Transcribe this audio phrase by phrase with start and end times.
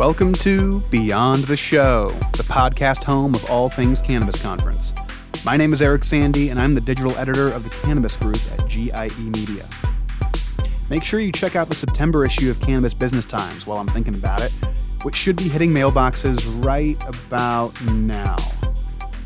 [0.00, 4.94] Welcome to Beyond the Show, the podcast home of all things Cannabis Conference.
[5.44, 8.66] My name is Eric Sandy, and I'm the digital editor of the Cannabis Group at
[8.66, 9.68] GIE Media.
[10.88, 14.14] Make sure you check out the September issue of Cannabis Business Times while I'm thinking
[14.14, 14.52] about it,
[15.02, 18.36] which should be hitting mailboxes right about now.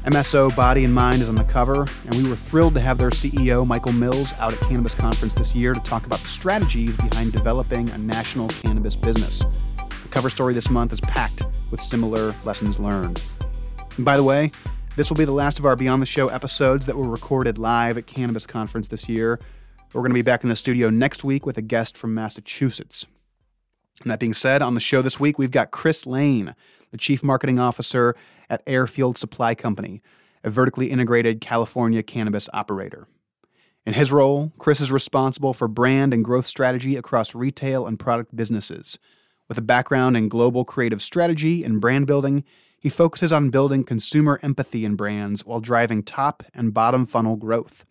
[0.06, 3.10] MSO Body and Mind is on the cover, and we were thrilled to have their
[3.10, 7.30] CEO, Michael Mills, out at Cannabis Conference this year to talk about the strategies behind
[7.30, 9.44] developing a national cannabis business.
[10.14, 11.42] Cover story this month is packed
[11.72, 13.20] with similar lessons learned.
[13.96, 14.52] And by the way,
[14.94, 17.98] this will be the last of our Beyond the Show episodes that were recorded live
[17.98, 19.40] at Cannabis Conference this year.
[19.92, 23.06] We're going to be back in the studio next week with a guest from Massachusetts.
[24.02, 26.54] And that being said, on the show this week, we've got Chris Lane,
[26.92, 28.14] the Chief Marketing Officer
[28.48, 30.00] at Airfield Supply Company,
[30.44, 33.08] a vertically integrated California cannabis operator.
[33.84, 38.36] In his role, Chris is responsible for brand and growth strategy across retail and product
[38.36, 38.96] businesses.
[39.48, 42.44] With a background in global creative strategy and brand building,
[42.78, 47.84] he focuses on building consumer empathy in brands while driving top and bottom funnel growth.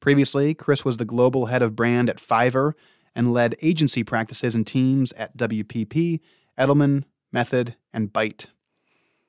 [0.00, 2.72] Previously, Chris was the global head of brand at Fiverr
[3.14, 6.20] and led agency practices and teams at WPP,
[6.58, 8.46] Edelman, Method, and Byte.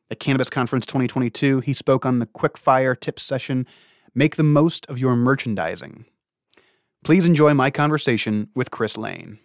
[0.10, 3.66] At Cannabis Conference 2022, he spoke on the Quickfire Tips session
[4.14, 6.06] Make the Most of Your Merchandising.
[7.04, 9.40] Please enjoy my conversation with Chris Lane.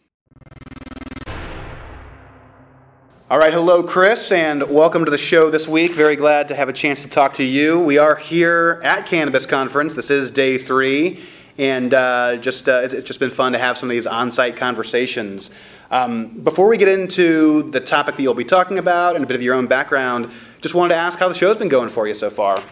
[3.28, 5.90] All right, hello, Chris, and welcome to the show this week.
[5.94, 7.80] Very glad to have a chance to talk to you.
[7.80, 9.94] We are here at Cannabis Conference.
[9.94, 11.18] This is day three,
[11.58, 14.56] and uh, just uh, it's, it's just been fun to have some of these on-site
[14.56, 15.50] conversations.
[15.90, 19.34] Um, before we get into the topic that you'll be talking about and a bit
[19.34, 22.14] of your own background, just wanted to ask how the show's been going for you
[22.14, 22.62] so far.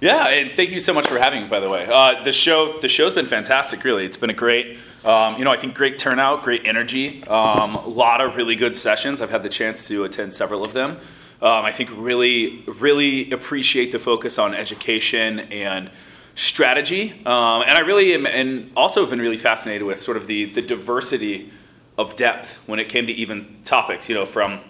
[0.00, 1.48] Yeah, and thank you so much for having me.
[1.48, 3.82] By the way, uh, the show the show's been fantastic.
[3.82, 7.74] Really, it's been a great, um, you know, I think great turnout, great energy, um,
[7.74, 9.20] a lot of really good sessions.
[9.20, 10.98] I've had the chance to attend several of them.
[11.42, 15.90] Um, I think really, really appreciate the focus on education and
[16.34, 20.26] strategy, um, and I really am, and also have been really fascinated with sort of
[20.26, 21.50] the the diversity
[21.98, 24.08] of depth when it came to even topics.
[24.08, 24.60] You know, from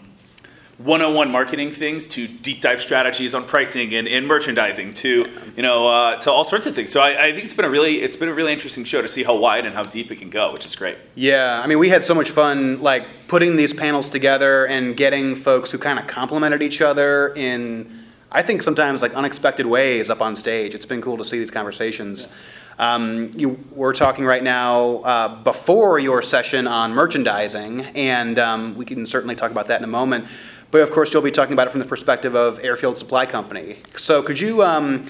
[0.78, 5.86] 101 marketing things to deep dive strategies on pricing and, and merchandising to you know
[5.86, 6.90] uh, to all sorts of things.
[6.90, 9.06] So I, I, think it's been a really it's been a really interesting show to
[9.06, 10.96] see how wide and how deep it can go, which is great.
[11.14, 15.36] Yeah, I mean we had so much fun like putting these panels together and getting
[15.36, 20.20] folks who kind of complemented each other in I think sometimes like unexpected ways up
[20.20, 20.74] on stage.
[20.74, 22.26] It's been cool to see these conversations.
[22.26, 22.36] Yeah.
[22.76, 28.84] Um, you, we're talking right now uh, before your session on merchandising, and um, we
[28.84, 30.26] can certainly talk about that in a moment.
[30.74, 33.76] But of course, you'll be talking about it from the perspective of Airfield Supply Company.
[33.94, 35.02] So, could you, um,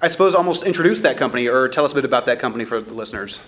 [0.00, 2.80] I suppose, almost introduce that company or tell us a bit about that company for
[2.80, 3.40] the listeners?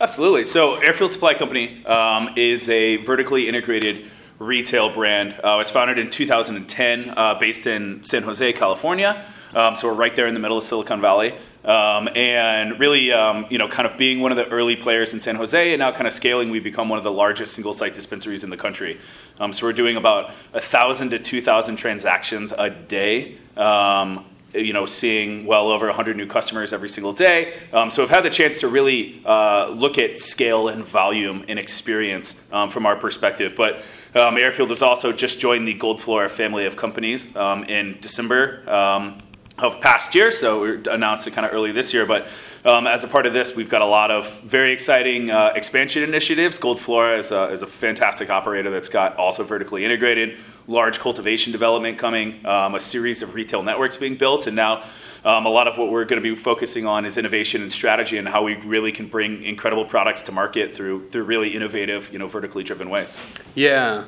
[0.00, 0.44] Absolutely.
[0.44, 5.34] So, Airfield Supply Company um, is a vertically integrated retail brand.
[5.44, 9.22] Uh, it was founded in 2010, uh, based in San Jose, California.
[9.54, 11.34] Um, so we're right there in the middle of Silicon Valley.
[11.68, 15.20] Um, and really, um, you know, kind of being one of the early players in
[15.20, 18.42] San Jose, and now kind of scaling, we've become one of the largest single-site dispensaries
[18.42, 18.98] in the country.
[19.38, 23.36] Um, so we're doing about thousand to two thousand transactions a day.
[23.58, 24.24] Um,
[24.54, 27.52] you know, seeing well over 100 new customers every single day.
[27.70, 31.58] Um, so I've had the chance to really uh, look at scale and volume and
[31.58, 33.52] experience um, from our perspective.
[33.54, 33.82] But
[34.14, 39.18] Airfield has also just joined the Gold Flora family of companies in December
[39.60, 40.30] of past year.
[40.30, 42.28] So we announced it kind of early this year, but
[42.64, 46.02] um, as a part of this, we've got a lot of very exciting uh, expansion
[46.02, 46.58] initiatives.
[46.58, 50.36] Gold Flora is a, is a, fantastic operator that's got also vertically integrated,
[50.66, 54.82] large cultivation development coming, um, a series of retail networks being built, and now
[55.24, 58.18] um, a lot of what we're going to be focusing on is innovation and strategy
[58.18, 62.18] and how we really can bring incredible products to market through through really innovative, you
[62.18, 63.26] know, vertically driven ways.
[63.54, 64.06] Yeah,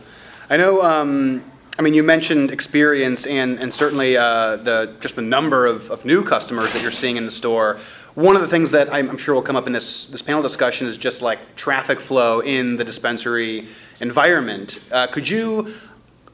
[0.48, 5.22] I know um, I mean, you mentioned experience and, and certainly uh, the just the
[5.22, 7.78] number of, of new customers that you're seeing in the store.
[8.14, 10.88] One of the things that I'm, sure will come up in this, this panel discussion
[10.88, 13.68] is just like traffic flow in the dispensary
[14.00, 14.80] environment.
[14.90, 15.72] Uh, could you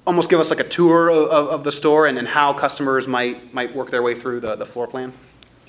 [0.07, 3.53] almost give us like a tour of, of the store and, and how customers might
[3.53, 5.13] might work their way through the, the floor plan?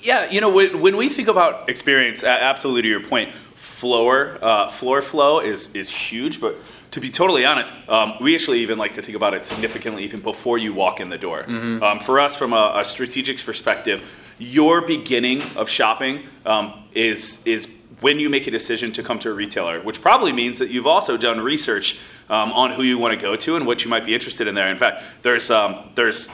[0.00, 4.68] Yeah, you know, when, when we think about experience, absolutely to your point, floor uh,
[4.68, 6.56] floor flow is is huge, but
[6.90, 10.20] to be totally honest, um, we actually even like to think about it significantly even
[10.20, 11.42] before you walk in the door.
[11.42, 11.82] Mm-hmm.
[11.82, 14.02] Um, for us, from a, a, strategic perspective,
[14.38, 19.30] your beginning of shopping um, is is when you make a decision to come to
[19.30, 21.98] a retailer, which probably means that you've also done research
[22.30, 24.54] um, on who you want to go to and what you might be interested in
[24.54, 24.68] there.
[24.68, 26.28] In fact, there's um, there's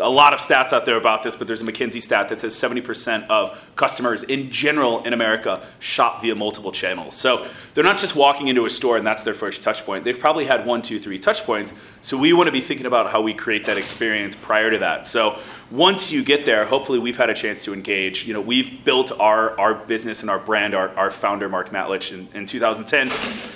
[0.00, 2.54] a lot of stats out there about this, but there's a McKinsey stat that says
[2.54, 7.14] 70% of customers in general in America shop via multiple channels.
[7.14, 10.04] So they're not just walking into a store and that's their first touch point.
[10.04, 11.74] They've probably had one, two, three touch points.
[12.00, 15.04] So we want to be thinking about how we create that experience prior to that.
[15.04, 15.38] So
[15.70, 18.24] once you get there, hopefully we've had a chance to engage.
[18.24, 22.12] You know, we've built our, our business and our brand, our, our founder, Mark Matlich,
[22.12, 23.10] in, in 2010,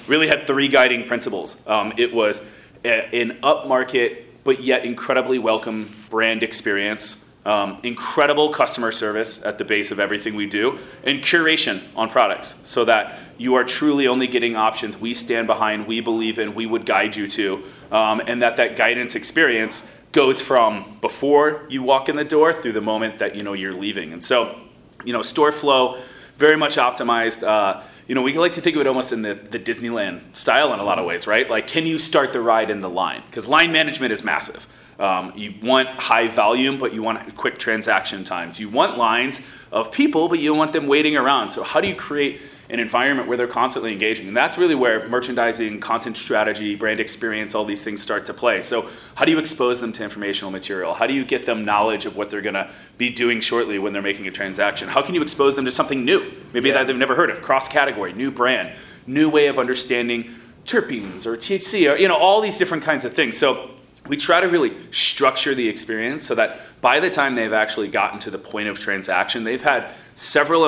[0.09, 1.65] really had three guiding principles.
[1.69, 2.43] Um, it was
[2.85, 7.27] a, an upmarket, but yet incredibly welcome brand experience.
[7.43, 12.61] Um, incredible customer service at the base of everything we do, and curation on products
[12.65, 16.67] so that you are truly only getting options we stand behind, we believe in, we
[16.67, 22.11] would guide you to, um, and that that guidance experience goes from before you walk
[22.11, 24.13] in the door through the moment that you know you're leaving.
[24.13, 24.59] And so,
[25.05, 25.97] you know, store flow
[26.41, 27.47] very much optimized.
[27.47, 30.73] Uh, you know, we like to think of it almost in the, the Disneyland style
[30.73, 31.49] in a lot of ways, right?
[31.49, 33.23] Like, can you start the ride in the line?
[33.27, 34.67] Because line management is massive.
[34.99, 38.59] Um, you want high volume, but you want quick transaction times.
[38.59, 41.51] You want lines of people, but you don't want them waiting around.
[41.51, 42.41] So, how do you create
[42.71, 44.29] an environment where they're constantly engaging.
[44.29, 48.61] And that's really where merchandising, content strategy, brand experience, all these things start to play.
[48.61, 50.95] So, how do you expose them to informational material?
[50.95, 53.93] How do you get them knowledge of what they're going to be doing shortly when
[53.93, 54.89] they're making a transaction?
[54.89, 56.75] How can you expose them to something new, maybe yeah.
[56.75, 58.77] that they've never heard of, cross category, new brand,
[59.07, 60.31] new way of understanding
[60.65, 63.37] terpenes or THC, or you know, all these different kinds of things.
[63.37, 63.71] So,
[64.11, 68.19] we try to really structure the experience so that by the time they've actually gotten
[68.19, 69.87] to the point of transaction, they've had
[70.17, 70.65] several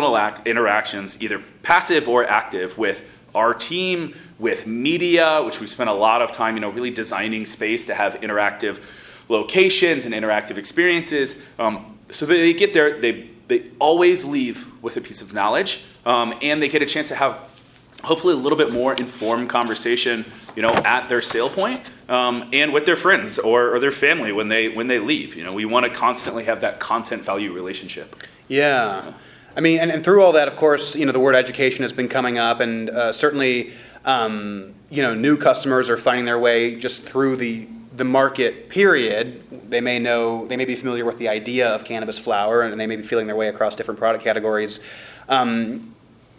[0.46, 6.22] interactions, either passive or active, with our team, with media, which we spent a lot
[6.22, 8.80] of time, you know, really designing space to have interactive
[9.28, 11.44] locations and interactive experiences.
[11.58, 16.32] Um, so they get there, they they always leave with a piece of knowledge, um,
[16.42, 17.32] and they get a chance to have
[18.04, 20.24] hopefully a little bit more informed conversation,
[20.54, 24.32] you know, at their sale point, um, and with their friends or, or their family
[24.32, 25.34] when they when they leave.
[25.34, 28.14] You know, we want to constantly have that content value relationship.
[28.48, 29.14] Yeah.
[29.56, 31.92] I mean, and, and through all that, of course, you know, the word education has
[31.92, 33.72] been coming up, and uh, certainly,
[34.04, 37.66] um, you know, new customers are finding their way just through the
[37.96, 38.68] the market.
[38.68, 39.42] Period.
[39.70, 42.86] They may know, they may be familiar with the idea of cannabis flower, and they
[42.86, 44.80] may be feeling their way across different product categories.
[45.30, 45.94] Um,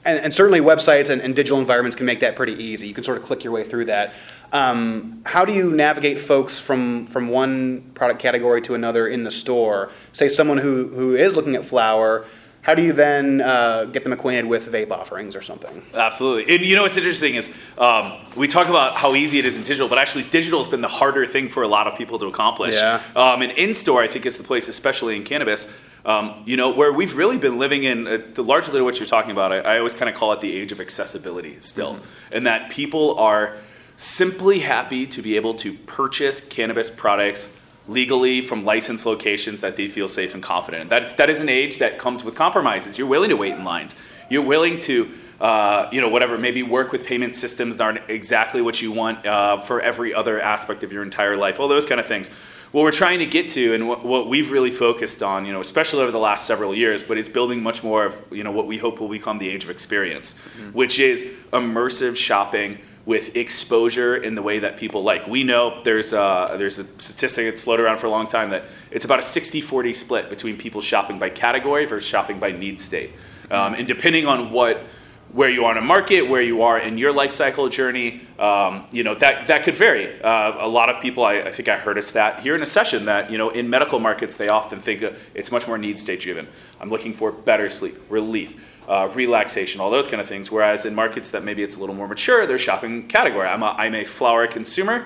[0.05, 2.87] and, and, certainly, websites and, and, digital environments can make that pretty easy.
[2.87, 4.13] You can sort of click your way through that.
[4.53, 9.31] Um, how do you navigate folks from from one product category to another in the
[9.31, 9.91] store?
[10.13, 12.25] Say someone who who is looking at flower
[12.63, 15.83] how do you then uh, get them acquainted with vape offerings or something?
[15.93, 16.55] Absolutely.
[16.55, 19.63] And you know what's interesting is um, we talk about how easy it is in
[19.63, 22.27] digital, but actually digital has been the harder thing for a lot of people to
[22.27, 22.75] accomplish.
[22.75, 23.01] Yeah.
[23.17, 26.71] Um, and in store, I think is the place, especially in cannabis, um, you know,
[26.71, 29.51] where we've really been living in uh, largely what you're talking about.
[29.51, 32.33] I, I always kind of call it the age of accessibility still, mm-hmm.
[32.33, 33.57] and that people are
[33.97, 39.87] simply happy to be able to purchase cannabis products legally from licensed locations that they
[39.87, 40.87] feel safe and confident in.
[40.89, 42.97] That is, that is an age that comes with compromises.
[42.97, 44.01] You're willing to wait in lines.
[44.29, 45.09] You're willing to,
[45.41, 49.25] uh, you know, whatever, maybe work with payment systems that aren't exactly what you want
[49.25, 52.29] uh, for every other aspect of your entire life, all those kind of things.
[52.71, 55.59] What we're trying to get to and what, what we've really focused on, you know,
[55.59, 58.65] especially over the last several years, but is building much more of, you know, what
[58.65, 60.69] we hope will become the age of experience, mm-hmm.
[60.71, 65.27] which is immersive shopping– with exposure in the way that people like.
[65.27, 68.63] We know there's a, there's a statistic that's floated around for a long time that
[68.91, 73.11] it's about a 60-40 split between people shopping by category versus shopping by need state.
[73.51, 74.85] Um, and depending on what
[75.33, 78.87] where you are in a market, where you are in your life cycle journey, um,
[78.91, 80.21] you know that that could vary.
[80.21, 82.67] Uh, a lot of people, I, I, think I heard a stat here in a
[82.67, 85.01] session that you know in medical markets they often think
[85.33, 86.47] it's much more need state driven.
[86.79, 90.51] I'm looking for better sleep, relief uh, relaxation, all those kind of things.
[90.51, 93.47] Whereas in markets that maybe it's a little more mature, they're shopping category.
[93.47, 95.05] I'm a, I'm a flower consumer.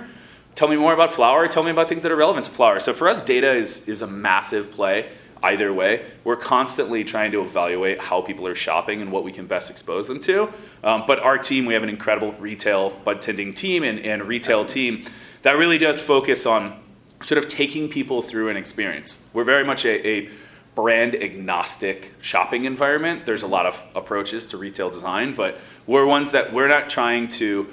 [0.56, 1.48] Tell me more about flower.
[1.48, 2.80] Tell me about things that are relevant to flower.
[2.80, 5.10] So for us, data is, is a massive play
[5.44, 6.06] either way.
[6.24, 10.08] We're constantly trying to evaluate how people are shopping and what we can best expose
[10.08, 10.50] them to.
[10.84, 14.66] Um, but our team, we have an incredible retail bud tending team and, and retail
[14.66, 15.06] team
[15.44, 16.80] that really does focus on
[17.22, 19.28] sort of taking people through an experience.
[19.34, 20.30] We're very much a, a
[20.76, 23.26] brand agnostic shopping environment.
[23.26, 27.28] There's a lot of approaches to retail design, but we're ones that we're not trying
[27.30, 27.68] to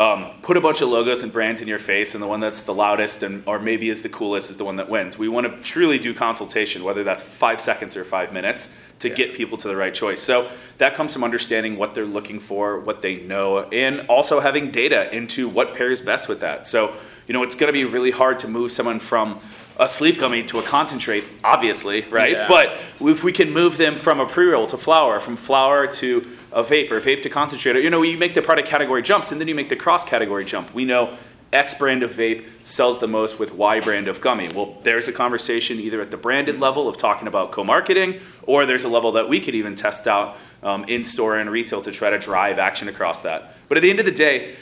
[0.00, 2.62] um, put a bunch of logos and brands in your face, and the one that's
[2.62, 5.18] the loudest and or maybe is the coolest is the one that wins.
[5.18, 9.14] We want to truly do consultation, whether that's five seconds or five minutes, to yeah.
[9.14, 10.22] get people to the right choice.
[10.22, 14.70] So that comes from understanding what they're looking for, what they know, and also having
[14.70, 16.66] data into what pairs best with that.
[16.66, 16.94] So
[17.30, 19.38] you know, it's going to be really hard to move someone from
[19.78, 22.32] a sleep gummy to a concentrate, obviously, right?
[22.32, 22.48] Yeah.
[22.48, 26.62] But if we can move them from a pre-roll to flower, from flower to a
[26.62, 29.48] vape, or vape to concentrate, you know, you make the product category jumps, and then
[29.48, 30.74] you make the cross category jump.
[30.74, 31.16] We know
[31.52, 34.48] X brand of vape sells the most with Y brand of gummy.
[34.54, 38.84] Well, there's a conversation either at the branded level of talking about co-marketing, or there's
[38.84, 42.10] a level that we could even test out um, in store and retail to try
[42.10, 43.54] to drive action across that.
[43.68, 44.54] But at the end of the day,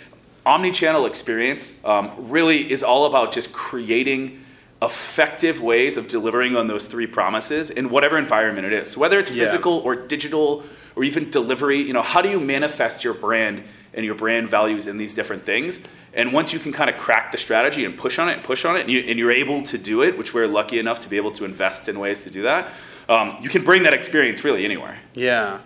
[0.47, 4.43] omni-channel experience um, really is all about just creating
[4.81, 9.33] effective ways of delivering on those three promises in whatever environment it is whether it's
[9.33, 9.43] Yeah.
[9.43, 10.63] physical or digital
[10.99, 13.63] or even delivery you know how do you manifest your brand
[13.95, 15.81] and your brand values in these different things?
[16.13, 18.65] And once you can kind of crack the strategy and push on it and push
[18.65, 21.17] on it and, you, you're able to do it which we're lucky enough to be
[21.17, 22.73] able to invest in ways to do that
[23.09, 24.99] um, you can bring that experience really anywhere.
[25.15, 25.61] Yeah,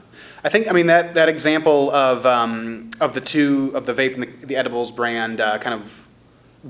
[0.45, 4.15] I think I mean that that example of um, of the two of the vape
[4.15, 6.07] and the, the edibles brand uh, kind of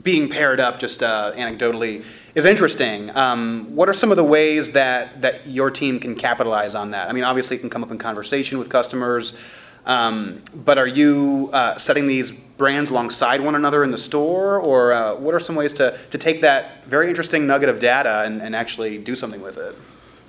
[0.02, 3.14] being paired up just uh, anecdotally is interesting.
[3.16, 7.08] Um, what are some of the ways that that your team can capitalize on that?
[7.08, 9.34] I mean, obviously, it can come up in conversation with customers,
[9.84, 14.92] um, but are you uh, setting these brands alongside one another in the store, or
[14.92, 18.40] uh, what are some ways to to take that very interesting nugget of data and,
[18.40, 19.76] and actually do something with it?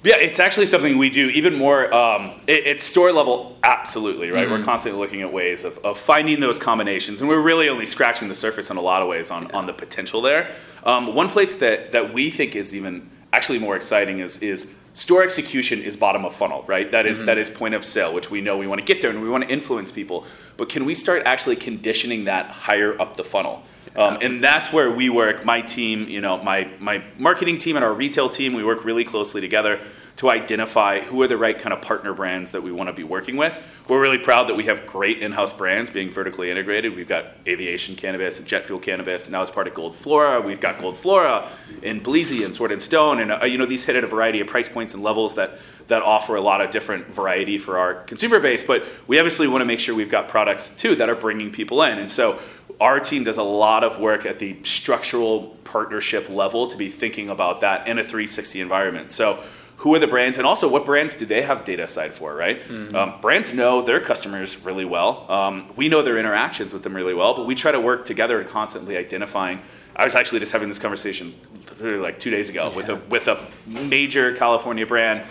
[0.03, 1.93] Yeah, it's actually something we do even more.
[1.93, 4.49] Um, it, it's store level, absolutely, right?
[4.49, 8.27] We're constantly looking at ways of, of finding those combinations, and we're really only scratching
[8.27, 10.51] the surface in a lot of ways on, on the potential there.
[10.83, 13.09] Um, one place that, that we think is even
[13.43, 16.89] actually more exciting is, is store execution is bottom of funnel, right?
[16.93, 19.09] That is- that is point of sale, which we know we want to get there
[19.11, 20.25] and we want to influence people.
[20.55, 23.63] But can we start actually conditioning that higher up the funnel?
[23.97, 25.43] Um, and that's where we work.
[25.43, 29.03] My team, you know, my my marketing team and our retail team, we work really
[29.03, 29.77] closely together
[30.15, 33.03] to identify who are the right kind of partner brands that we want to be
[33.03, 33.81] working with.
[33.87, 36.95] We're really proud that we have great in-house brands being vertically integrated.
[36.95, 40.39] We've got Aviation Cannabis and Jet Fuel Cannabis, and now it's part of Gold Flora,
[40.39, 41.49] we've got Gold Flora
[41.81, 44.39] and Bleezy and Sword and Stone, and uh, you know these hit at a variety
[44.39, 47.95] of price points and levels that that offer a lot of different variety for our
[48.03, 48.63] consumer base.
[48.63, 51.81] But we obviously want to make sure we've got products too that are bringing people
[51.83, 52.39] in, and so
[52.79, 57.29] our team does a lot of work at the structural partnership level to be thinking
[57.29, 59.11] about that in a 360 environment.
[59.11, 59.41] So,
[59.83, 62.61] who are the brands, and also what brands do they have data side for, right?
[62.95, 65.29] Um, brands know their customers really well.
[65.29, 68.39] Um, we know their interactions with them really well, but we try to work together
[68.39, 69.59] and constantly identifying.
[69.93, 71.33] I was actually just having this conversation
[71.81, 73.37] literally like two days ago with a with a
[73.67, 75.25] major California brand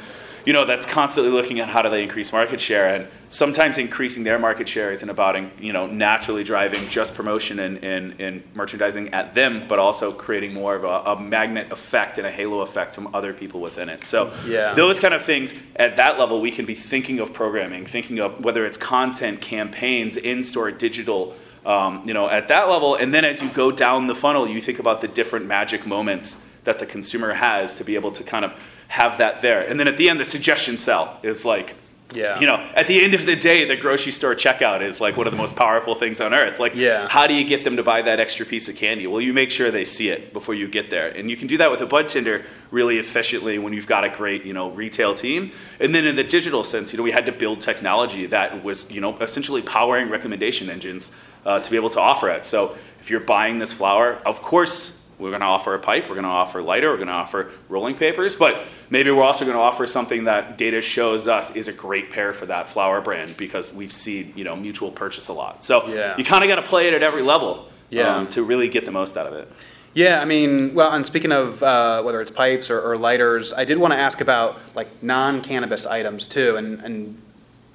[0.44, 4.24] you know that's constantly looking at how do they increase market share and sometimes increasing
[4.24, 9.08] their market share isn't about you know naturally driving just promotion and, and, and merchandising
[9.14, 12.94] at them but also creating more of a, a magnet effect and a halo effect
[12.94, 14.74] from other people within it so Yeah.
[14.74, 18.44] those kind of things at that level we can be thinking of programming thinking of
[18.44, 21.34] whether it's content campaigns in-store digital
[21.64, 24.60] um, you know at that level and then as you go down the funnel you
[24.60, 28.44] think about the different magic moments that the consumer has to be able to kind
[28.44, 28.54] of
[28.88, 29.66] have that there.
[29.66, 31.74] And then at the end, the suggestion sell is like,
[32.14, 32.38] Yeah.
[32.40, 35.26] you know, at the end of the day, the grocery store checkout is like one
[35.26, 36.58] of the most powerful things on earth.
[36.60, 37.08] Like, Yeah.
[37.08, 39.06] how do you get them to buy that extra piece of candy?
[39.06, 41.08] Well, you make sure they see it before you get there.
[41.08, 44.08] And you can do that with a bud tender really efficiently when you've got a
[44.08, 45.50] great, you know, retail team.
[45.80, 48.90] And then in the digital sense, you know, we had to build technology that was,
[48.90, 52.44] you know, essentially powering recommendation engines uh, to be able to offer it.
[52.44, 56.14] So if you're buying this flower, of course, we're going to offer a pipe, we're
[56.14, 59.56] going to offer lighter, we're going to offer rolling papers, but maybe we're also going
[59.56, 63.36] to offer something that data shows us is a great pair for that flower brand
[63.36, 65.64] because we've seen, you know, mutual purchase a lot.
[65.64, 66.16] So Yeah.
[66.18, 68.16] you kind of got to play it at every level Yeah.
[68.16, 69.50] um, to really get the most out of it.
[69.94, 73.64] Yeah, I mean, well, and speaking of uh, whether it's pipes or, or lighters, I
[73.66, 77.20] did want to ask about like non-cannabis items too, and, and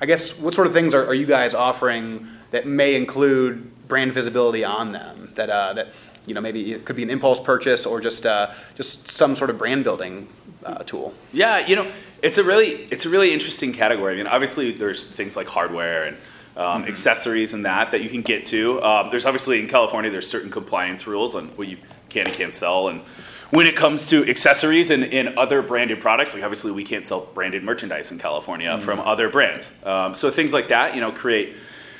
[0.01, 4.13] I guess what sort of things are, are you guys offering that may include brand
[4.13, 5.29] visibility on them?
[5.35, 5.87] That uh, that
[6.27, 9.49] you know maybe it could be an impulse purchase or just uh, just some sort
[9.49, 10.27] of brand building
[10.63, 11.13] uh, tool.
[11.33, 11.89] Yeah, you know,
[12.21, 14.13] it's a really it's a really interesting category.
[14.13, 16.17] I mean, obviously there's things like hardware and
[16.57, 18.83] um, accessories and that that you can get to.
[18.83, 21.77] Um, there's obviously in California there's certain compliance rules on what you
[22.09, 23.01] can and can't sell and.
[23.49, 27.29] When it comes to accessories and, and other branded products, like obviously we can't sell
[27.33, 29.81] branded merchandise in California from other brands.
[29.85, 31.55] Um, so things like that, you know, create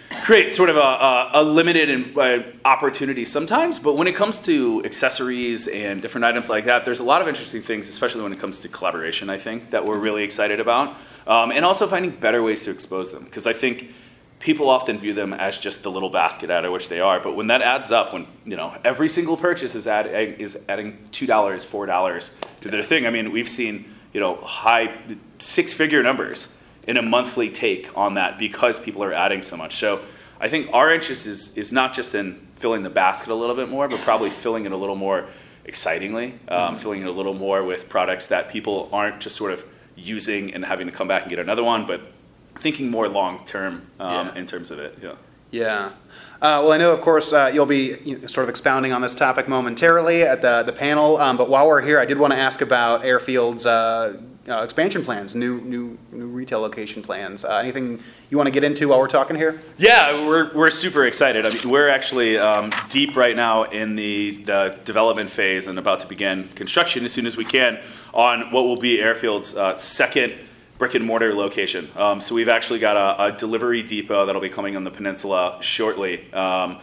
[0.10, 3.80] create sort of a, a, a limited in- uh, opportunity sometimes.
[3.80, 7.28] But when it comes to accessories and different items like that, there's a lot of
[7.28, 9.30] interesting things, especially when it comes to collaboration.
[9.30, 10.96] I think that we're really excited about,
[11.26, 13.92] um, and also finding better ways to expose them because I think
[14.40, 17.20] people often view them as just the little basket of which they are.
[17.20, 20.98] But when that adds up, when you know every single purchase is add, is adding
[21.12, 23.06] two dollars, four dollars to their thing.
[23.06, 24.98] I mean, we've seen you know high
[25.40, 26.57] six figure numbers
[26.88, 29.76] in a monthly take on that because people are adding so much.
[29.76, 30.00] So
[30.40, 33.70] I think our interest is is not just in filling the basket a little bit
[33.70, 35.26] more, but probably filling it a little more
[35.66, 39.66] excitingly, um, filling it a little more with products that people aren't just sort of
[39.96, 42.02] using and having to come back and get another one, but
[42.56, 44.36] thinking more long term um, Yeah.
[44.36, 44.98] in terms of it.
[45.02, 45.14] Yeah.
[45.50, 45.86] Yeah.
[46.42, 49.02] Uh, well, I know, of course, uh, you'll be you know, sort of expounding on
[49.02, 51.18] this topic momentarily at the, the panel.
[51.18, 54.18] Um, but while we're here, I did want to ask about Airfield's uh,
[54.48, 57.44] uh, expansion plans, new new new retail location plans.
[57.44, 58.00] Uh, anything
[58.30, 59.60] you want to get into while we're talking here?
[59.78, 61.46] Yeah, we're, we're super excited.
[61.46, 66.02] I mean, we're actually um, deep right now in the, the development phase and about
[66.02, 67.82] to begin construction as soon as we can
[68.14, 70.34] on what will be Airfield's uh, second
[70.78, 71.90] brick and mortar location.
[71.96, 75.58] Um, so we've actually got a, a, delivery depot that'll be coming on the peninsula
[75.62, 76.32] shortly.
[76.34, 76.80] Um,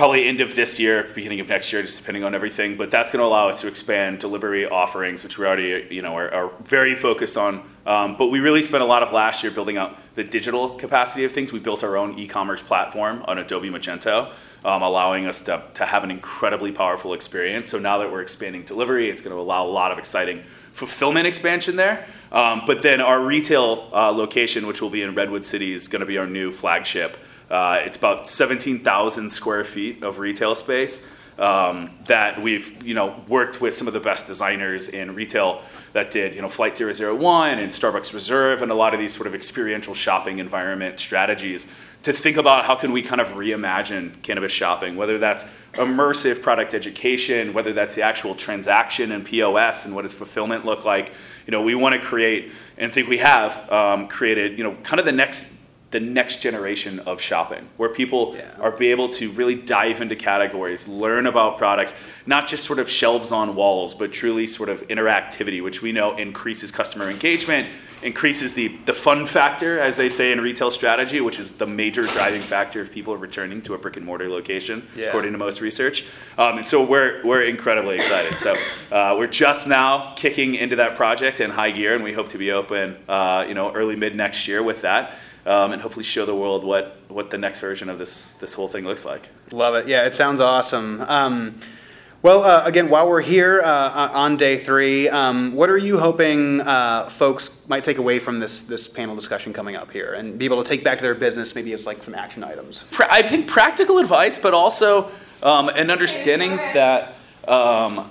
[0.00, 2.74] probably end of this year, beginning of next year, just depending on everything.
[2.74, 6.16] But that's going to allow us to expand delivery offerings, which we already, you know,
[6.16, 7.62] are, are very focused on.
[7.84, 11.24] Um, but we really spent a lot of last year building out the digital capacity
[11.24, 11.52] of things.
[11.52, 14.32] We built our own e-commerce platform on Adobe Magento,
[14.64, 17.68] um, allowing us to, to have an incredibly powerful experience.
[17.68, 21.26] So now that we're expanding delivery, it's going to allow a lot of exciting fulfillment
[21.26, 22.06] expansion there.
[22.32, 26.00] Um, but then our retail uh, location, which will be in Redwood City, is going
[26.00, 27.18] to be our new flagship.
[27.50, 31.08] Uh, it's about 17,000 square feet of retail space
[31.40, 35.62] um, that we've you know worked with some of the best designers in retail
[35.94, 39.26] that did you know Flight 001 and Starbucks Reserve and a lot of these sort
[39.26, 41.64] of experiential shopping environment strategies
[42.02, 46.72] to think about how can we kind of reimagine cannabis shopping, whether that's immersive product
[46.72, 51.12] education, whether that's the actual transaction and POS and what does fulfillment look like.
[51.46, 55.00] You know, we want to create and think we have um, created you know kind
[55.00, 55.54] of the next
[55.90, 58.50] the next generation of shopping, where people yeah.
[58.60, 61.94] are be able to really dive into categories, learn about products,
[62.26, 66.16] not just sort of shelves on walls, but truly sort of interactivity, which we know
[66.16, 67.68] increases customer engagement,
[68.02, 72.06] increases the, the fun factor, as they say in retail strategy, which is the major
[72.06, 75.06] driving factor of people returning to a brick and mortar location, yeah.
[75.06, 76.04] according to most research.
[76.38, 78.36] Um, and so we're, we're incredibly excited.
[78.38, 78.54] So
[78.90, 82.38] uh, we're just now kicking into that project in high gear, and we hope to
[82.38, 85.16] be open, uh, you know, early mid next year with that
[85.46, 88.68] um, and hopefully show the world what, what the next version of this, this whole
[88.68, 89.30] thing looks like.
[89.52, 89.88] Love it.
[89.88, 91.00] Yeah, it sounds awesome.
[91.02, 91.56] Um,
[92.22, 96.60] well, uh, again, while we're here uh, on day three, um, what are you hoping
[96.60, 100.44] uh, folks might take away from this this panel discussion coming up here, and be
[100.44, 102.84] able to take back to their business, maybe as like some action items?
[102.98, 105.10] I think practical advice, but also
[105.42, 107.16] um, an understanding that
[107.48, 108.10] um,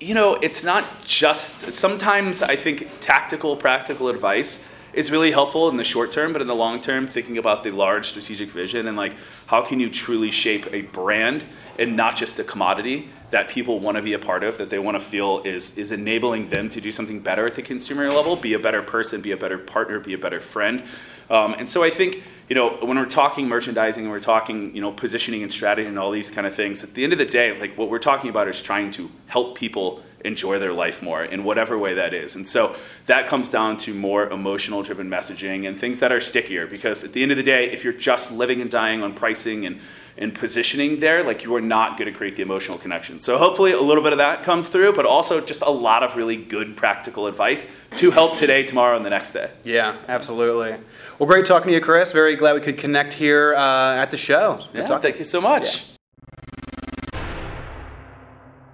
[0.00, 1.72] you know it's not just.
[1.72, 6.48] Sometimes I think tactical, practical advice is really helpful in the short term, but in
[6.48, 9.14] the long term, thinking about the large strategic vision and like
[9.46, 11.44] how can you truly shape a brand
[11.78, 14.78] and not just a commodity that people want to be a part of, that they
[14.78, 18.36] want to feel is is enabling them to do something better at the consumer level,
[18.36, 20.82] be a better person, be a better partner, be a better friend.
[21.30, 24.80] Um, and so I think you know when we're talking merchandising and we're talking you
[24.80, 27.24] know positioning and strategy and all these kind of things, at the end of the
[27.24, 31.24] day, like what we're talking about is trying to help people enjoy their life more
[31.24, 32.34] in whatever way that is.
[32.34, 32.74] And so
[33.06, 37.12] that comes down to more emotional driven messaging and things that are stickier because at
[37.12, 39.80] the end of the day, if you're just living and dying on pricing and
[40.18, 43.20] and positioning there, like you are not going to create the emotional connection.
[43.20, 46.16] So hopefully a little bit of that comes through, but also just a lot of
[46.16, 49.50] really good practical advice to help today, tomorrow, and the next day.
[49.64, 50.76] Yeah, absolutely.
[51.18, 52.12] Well, great talking to you, Chris.
[52.12, 54.60] Very glad we could connect here uh, at the show.
[54.74, 55.86] Yeah, thank you so much.
[55.86, 55.92] Yeah.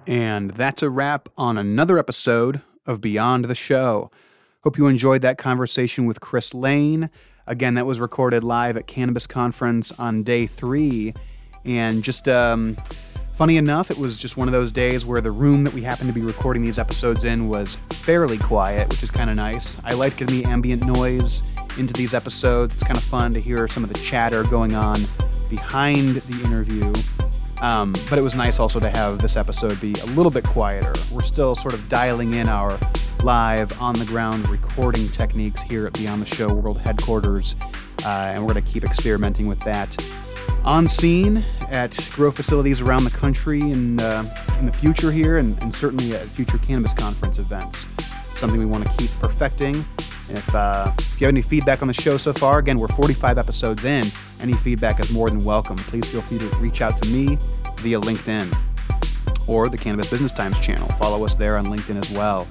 [0.05, 4.11] And that's a wrap on another episode of Beyond the Show.
[4.63, 7.09] Hope you enjoyed that conversation with Chris Lane.
[7.47, 11.13] Again, that was recorded live at Cannabis Conference on day three.
[11.65, 12.75] And just um,
[13.33, 16.07] funny enough, it was just one of those days where the room that we happened
[16.07, 19.77] to be recording these episodes in was fairly quiet, which is kind of nice.
[19.83, 21.43] I like getting the ambient noise
[21.77, 22.75] into these episodes.
[22.75, 25.05] It's kind of fun to hear some of the chatter going on
[25.49, 26.93] behind the interview.
[27.61, 30.93] Um, but it was nice also to have this episode be a little bit quieter.
[31.11, 32.77] We're still sort of dialing in our
[33.23, 37.55] live, on the ground recording techniques here at Beyond the Show World Headquarters,
[38.03, 39.95] uh, and we're going to keep experimenting with that
[40.65, 44.23] on scene at grow facilities around the country in, uh,
[44.59, 47.85] in the future here, and, and, certainly at future cannabis conference events.
[48.23, 49.85] Something we want to keep perfecting.
[50.29, 53.37] If, uh, if you have any feedback on the show so far, again, we're 45
[53.37, 54.11] episodes in.
[54.41, 55.77] Any feedback is more than welcome.
[55.77, 57.37] Please feel free to reach out to me
[57.77, 58.55] via LinkedIn
[59.47, 60.87] or the Cannabis Business Times channel.
[60.99, 62.47] Follow us there on LinkedIn as well.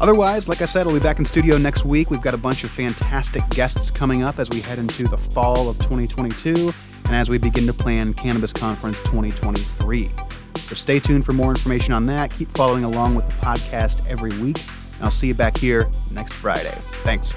[0.00, 2.10] Otherwise, like I said, we'll be back in studio next week.
[2.10, 5.68] We've got a bunch of fantastic guests coming up as we head into the fall
[5.68, 6.72] of 2022
[7.06, 10.10] and as we begin to plan Cannabis Conference 2023.
[10.56, 12.30] So stay tuned for more information on that.
[12.32, 14.58] Keep following along with the podcast every week.
[14.94, 16.74] and I'll see you back here next Friday.
[17.04, 17.32] Thanks.